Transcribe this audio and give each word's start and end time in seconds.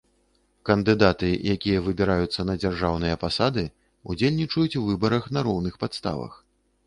Кандыдаты, 0.69 1.27
якія 1.55 1.83
выбіраюцца 1.87 2.45
на 2.51 2.55
дзяржаўныя 2.63 3.19
пасады, 3.25 3.63
удзельнічаюць 4.13 4.77
у 4.83 4.83
выбарах 4.89 5.23
на 5.37 5.47
роўных 5.49 5.75
падставах. 5.85 6.33